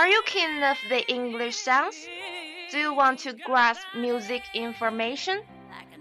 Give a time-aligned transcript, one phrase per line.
[0.00, 1.94] Are you keen of the English sounds?
[2.70, 5.42] Do you want to grasp music information?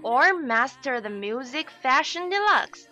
[0.04, 2.88] Or master the music fashion deluxe?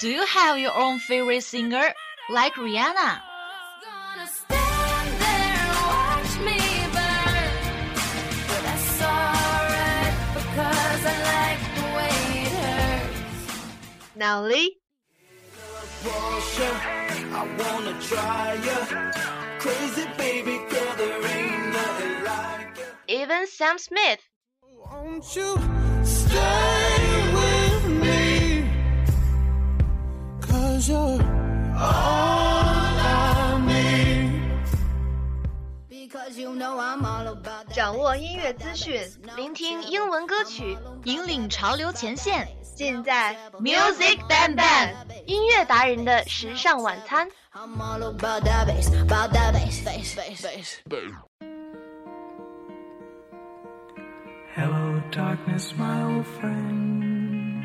[0.00, 1.94] Do you have your own favorite singer,
[2.28, 3.20] like Rihanna?
[3.86, 6.58] Gonna stand there and watch me
[6.96, 7.54] burn.
[8.48, 14.16] But that's alright because I like the way it hurts.
[14.16, 14.78] Now Lee,
[16.08, 18.76] I wanna try ya.
[19.58, 22.84] Crazy baby girl, there ain't nothing like ya.
[23.08, 24.20] even Sam Smith.
[24.62, 25.58] Won't you
[26.04, 27.02] stay
[27.34, 28.70] with me?
[30.40, 31.20] Cause you're
[31.76, 34.40] all I need.
[35.88, 37.74] Because you know I'm all about that.
[37.74, 39.00] 掌握音乐资讯，
[39.36, 42.46] 聆听英文歌曲，引领潮流前线。
[42.76, 44.90] 尽在 Music Bang Bang
[45.24, 47.26] 音乐达人的时尚晚餐。
[54.54, 57.64] Hello, darkness, my old friend.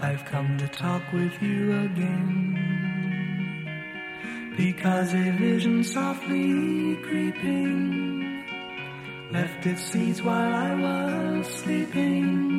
[0.00, 2.56] I've come to talk with you again.
[4.56, 8.42] Because a vision softly creeping
[9.30, 12.55] left its seeds while I was sleeping.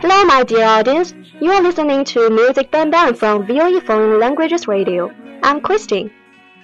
[0.00, 1.12] Hello, my dear audience.
[1.42, 5.12] You are listening to Music Bang Bang from VOE Foreign Languages Radio.
[5.42, 6.10] I'm Christine.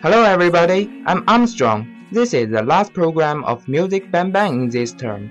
[0.01, 1.03] Hello, everybody.
[1.05, 2.09] I'm Armstrong.
[2.11, 5.31] This is the last program of Music Bang Bang in this term,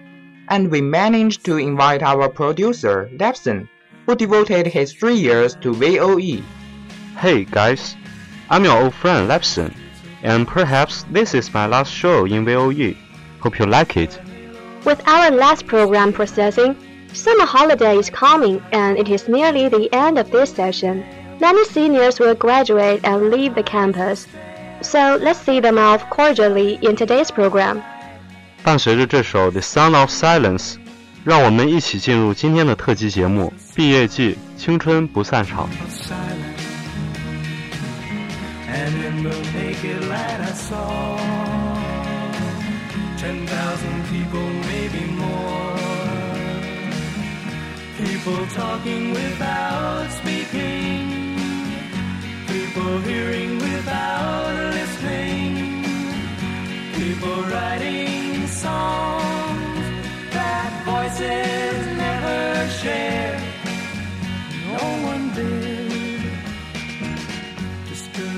[0.49, 3.67] and we managed to invite our producer, Debson,
[4.05, 5.97] who devoted his three years to E.
[5.97, 6.43] VOE.
[7.17, 7.95] Hey guys,
[8.51, 9.73] I'm your old friend Lepson,
[10.21, 12.93] and perhaps this is my last show in VOE.
[13.39, 14.21] Hope you like it.
[14.85, 16.75] With our last program processing,
[17.14, 21.04] summer holiday is coming and it is nearly the end of this session.
[21.40, 24.26] Many seniors will graduate and leave the campus.
[24.82, 27.82] So let's see them off cordially in today's program.
[28.62, 30.76] 伴随着这首《The Sound of Silence》，
[31.24, 35.68] 让我们一起进入今天的特辑节目《毕业季青春不散场》。
[35.90, 36.36] silent.
[38.68, 41.16] And in the naked light I saw
[43.18, 44.46] ten thousand people,
[47.97, 51.37] People talking without speaking.
[52.45, 55.83] People hearing without listening.
[56.93, 59.85] People writing songs
[60.31, 63.39] that voices never share.
[64.67, 65.85] No one did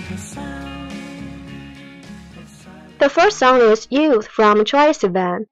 [0.10, 0.92] the sound.
[3.00, 5.46] The first song is Youth from Troye Sivan.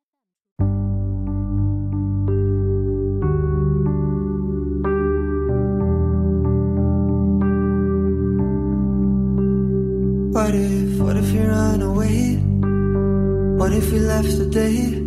[13.96, 15.00] We left today?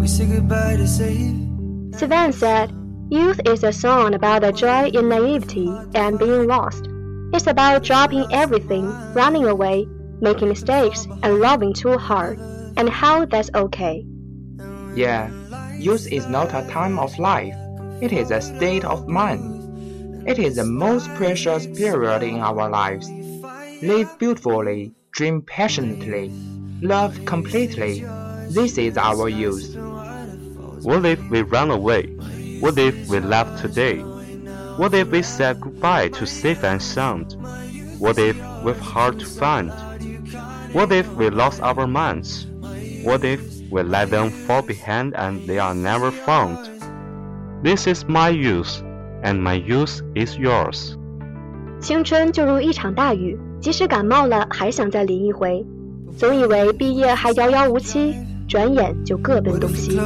[0.00, 1.36] We say goodbye to save.
[1.94, 2.72] Sivan said,
[3.08, 6.88] Youth is a song about the joy in naivety and being lost.
[7.32, 9.86] It's about dropping everything, running away,
[10.20, 12.40] making mistakes, and loving too hard,
[12.76, 14.04] and how that's okay.
[14.96, 15.30] Yeah,
[15.76, 17.54] youth is not a time of life.
[18.02, 20.26] It is a state of mind.
[20.26, 23.08] It is the most precious period in our lives.
[23.82, 26.31] Live beautifully, dream passionately,
[26.81, 28.01] love completely.
[28.49, 29.75] This is our youth.
[30.83, 32.07] What if we run away?
[32.59, 33.99] What if we left today?
[34.77, 37.35] What if we said goodbye to safe and sound?
[37.99, 39.71] What if we've hard to find?
[40.73, 42.47] What if we lost our minds?
[43.03, 46.57] What if we let them fall behind and they are never found?
[47.63, 48.81] This is my youth,
[49.23, 50.97] and my youth is yours.
[51.79, 55.64] 青春就如一场大雨， 即使感冒了，还想再淋一回。
[56.16, 58.14] 总以为毕业还遥遥无期，
[58.48, 59.96] 转眼就各奔 What 东 if we 西。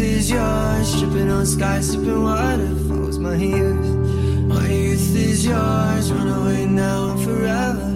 [0.00, 1.00] Is yours.
[1.00, 3.18] Tripping on skies, sipping water, waterfalls.
[3.18, 3.96] My youth,
[4.46, 6.12] my youth is yours.
[6.12, 7.88] Run away now and forever.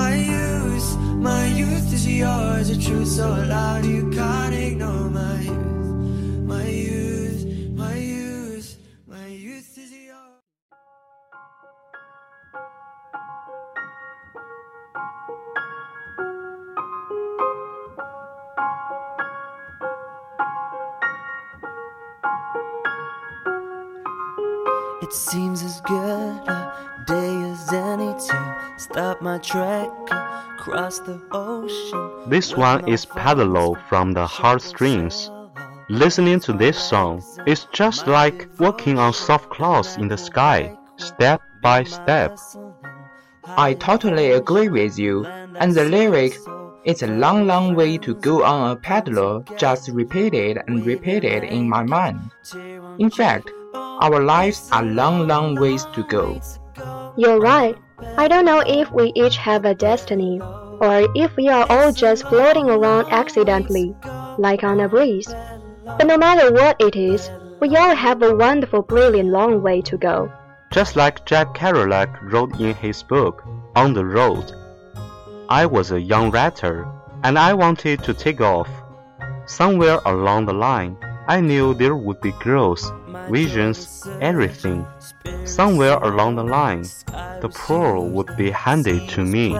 [0.00, 2.70] My youth, my youth is yours.
[2.70, 5.10] A truth so loud you can't ignore.
[5.10, 6.93] My youth, my youth,
[25.14, 29.88] seems as good a day as any to stop my trek
[30.58, 32.28] across the ocean.
[32.28, 35.30] This one is Pedalo from the Heartstrings.
[35.88, 41.40] Listening to this song is just like walking on soft clouds in the sky, step
[41.62, 42.36] by step.
[43.44, 45.26] I totally agree with you.
[45.26, 46.36] And the lyric,
[46.84, 51.68] it's a long, long way to go on a pedalo, just repeated and repeated in
[51.68, 52.30] my mind.
[52.98, 53.50] In fact,
[54.04, 56.38] our lives are long, long ways to go.
[57.16, 57.74] You're right.
[58.18, 62.28] I don't know if we each have a destiny, or if we are all just
[62.28, 63.96] floating around accidentally,
[64.36, 65.32] like on a breeze.
[65.96, 67.30] But no matter what it is,
[67.60, 70.30] we all have a wonderful, brilliant long way to go.
[70.70, 73.42] Just like Jack Kerouac wrote in his book,
[73.74, 74.52] On the Road.
[75.48, 76.86] I was a young writer,
[77.22, 78.68] and I wanted to take off.
[79.46, 82.84] Somewhere along the line, I knew there would be growth,
[83.30, 84.86] visions, everything.
[85.44, 86.82] Somewhere along the line,
[87.40, 89.56] the pearl would be handed to me.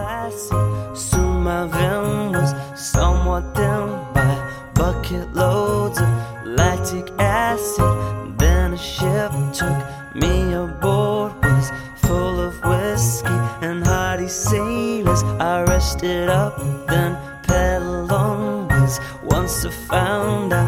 [0.95, 4.33] Soon my vision was somewhat dimmed by
[4.73, 6.07] bucket loads of
[6.45, 8.37] lactic acid.
[8.37, 9.79] Then a ship took
[10.15, 15.23] me aboard, was full of whiskey and hardy sailors.
[15.39, 16.57] I rested up,
[16.87, 18.99] then pedaled onwards.
[19.23, 20.64] Once I found out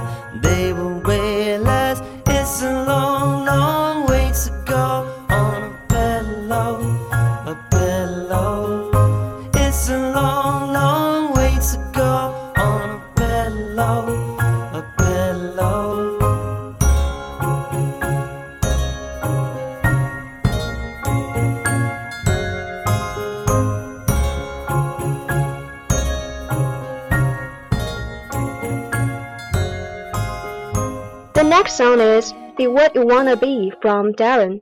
[31.78, 34.54] song is Be What You Wanna Be from Darin.
[34.54, 34.62] You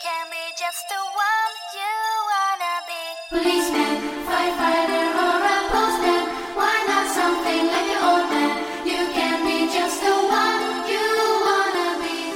[0.00, 1.92] can be just the one you
[2.32, 2.96] wanna be.
[3.28, 6.24] Policeman, firefighter, or a postman.
[6.56, 8.56] Why not something like old man?
[8.86, 11.04] You can be just the one you
[11.44, 12.32] wanna be.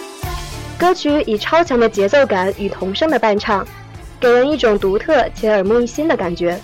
[0.79, 3.67] 歌曲以超强的节奏感与童声的伴唱，
[4.21, 6.61] 给人一种独特且耳目一新的感觉。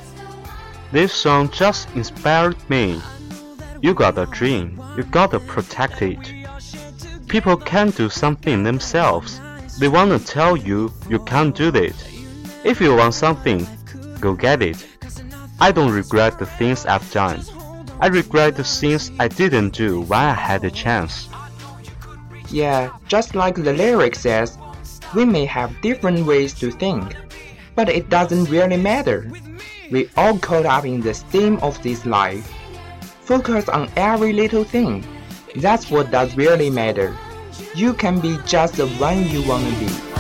[0.93, 3.01] This song just inspired me.
[3.83, 6.33] You got a dream, you gotta protect it.
[7.27, 9.41] People can't do something themselves.
[9.81, 11.97] They wanna tell you you can't do it.
[12.65, 13.67] If you want something,
[14.21, 14.87] go get it.
[15.61, 17.43] I don't regret the things I've done.
[18.01, 21.29] I regret the things I didn't do when I had the chance.
[22.49, 24.57] Yeah, just like the lyric says,
[25.15, 27.17] we may have different ways to think,
[27.75, 29.31] but it doesn't really matter.
[29.91, 32.53] We all caught up in the steam of this life.
[33.21, 35.05] Focus on every little thing.
[35.57, 37.17] That's what does really matter.
[37.75, 39.87] You can be just the one you wanna be.
[39.87, 40.11] Just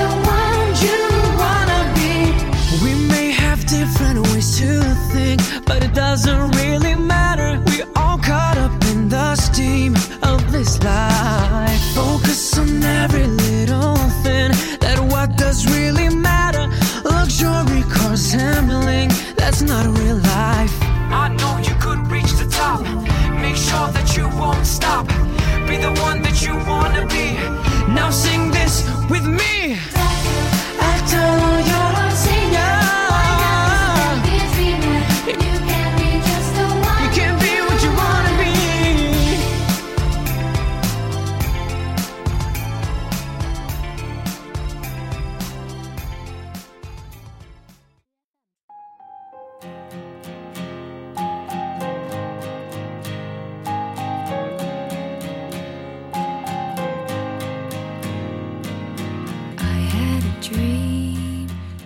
[0.00, 0.98] the one you
[1.38, 2.32] wanna be.
[2.84, 4.82] We may have different ways to
[5.12, 6.93] think, but it doesn't really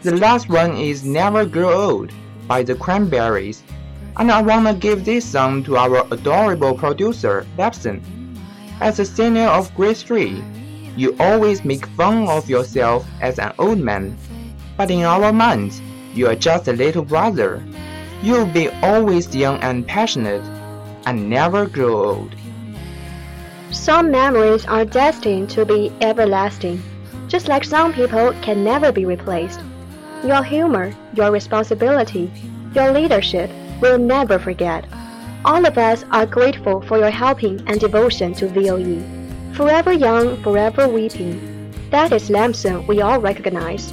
[0.09, 2.13] The last one is Never Grow Old
[2.47, 3.63] by the Cranberries.
[4.17, 8.01] And I wanna give this song to our adorable producer, Babson.
[8.81, 10.43] As a senior of grade 3,
[10.97, 14.17] you always make fun of yourself as an old man.
[14.79, 15.83] But in our minds,
[16.15, 17.63] you are just a little brother.
[18.23, 20.45] You'll be always young and passionate,
[21.05, 22.35] and never grow old.
[23.73, 26.83] Some memories are destined to be everlasting,
[27.27, 29.61] just like some people can never be replaced.
[30.25, 32.31] Your humor, your responsibility,
[32.75, 34.85] your leadership will never forget.
[35.45, 39.01] All of us are grateful for your helping and devotion to VOE.
[39.55, 41.73] Forever young, forever weeping.
[41.91, 43.93] That is Lamson we all recognize.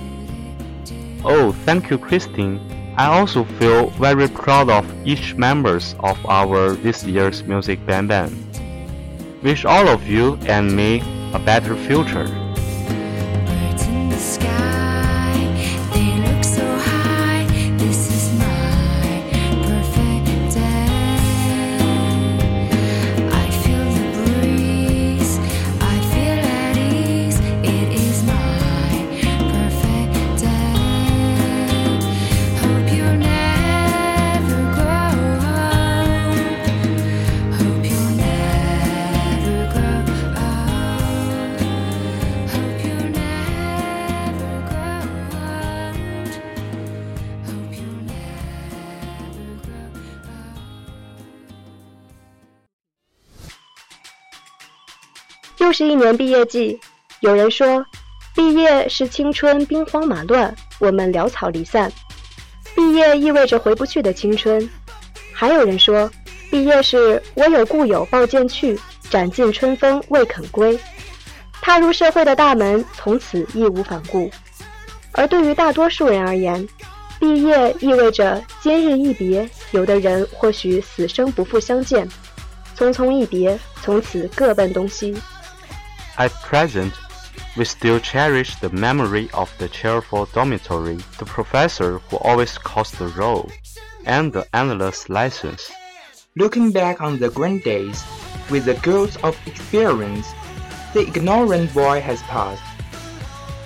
[1.24, 2.60] Oh, thank you, Christine.
[2.98, 8.34] I also feel very proud of each members of our this year's Music Bang Bang.
[9.44, 11.04] Wish all of you and me
[11.34, 12.45] a better future.
[55.58, 56.80] 又是一年毕业季，
[57.22, 57.86] 有人说，
[58.36, 61.90] 毕业是青春兵荒马乱，我们潦草离散；
[62.76, 64.70] 毕业意味着回不去的青春。
[65.32, 66.10] 还有人说，
[66.52, 68.78] 毕业是我有故友抱剑去，
[69.10, 70.78] 斩尽春风未肯归。
[71.62, 74.30] 踏入社会的大门，从此义无反顾。
[75.14, 76.68] 而对于大多数人而言，
[77.20, 82.08] 毕业意味着今日一别，有的人或许死生不复相见，
[82.78, 85.16] 匆匆一别，从此各奔东西。
[86.18, 86.94] At present,
[87.58, 93.08] we still cherish the memory of the cheerful dormitory, the professor who always calls the
[93.08, 93.52] roll,
[94.06, 95.70] and the endless lessons.
[96.38, 98.02] Looking back on the grand days,
[98.50, 100.32] with the guilt of experience,
[100.94, 102.64] the ignorant boy has passed.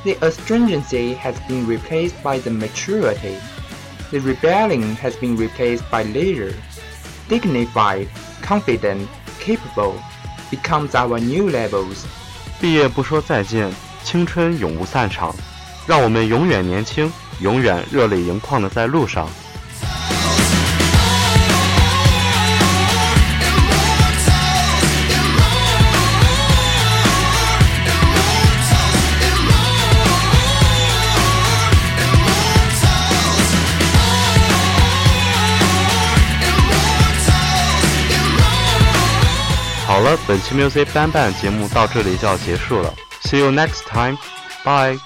[0.04, 3.38] The astringency has been replaced by the maturity.
[4.10, 6.56] The rebellion has been replaced by leisure.
[7.28, 8.10] Dignified,
[8.42, 9.08] confident,
[9.40, 10.02] capable
[10.50, 12.08] becomes our new levels.
[12.60, 13.72] 毕业不说再见，
[14.04, 15.34] 青春永无散场，
[15.88, 19.30] 让我们永远年轻，永远热泪盈眶的在路上。
[40.30, 42.94] 本期 Music Bang Bang 节目到这里就要结束了
[43.24, 45.00] ，See you next time，bye。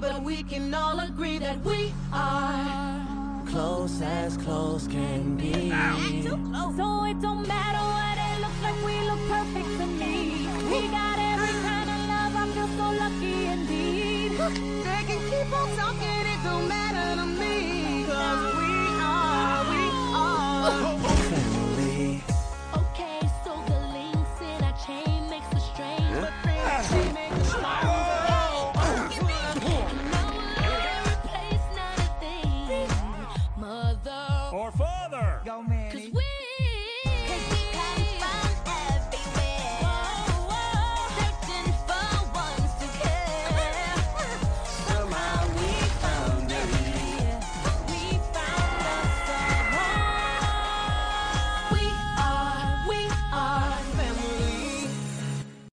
[0.00, 5.70] but we can all agree that we are close as close can be.
[5.70, 5.96] Ow.
[6.22, 6.74] Too close.
[6.74, 10.48] So it don't matter what it looks like, we look perfect to me.
[10.70, 14.97] We got every kind of love, I feel so lucky indeed.
[15.50, 17.77] On talking, it don't matter to me.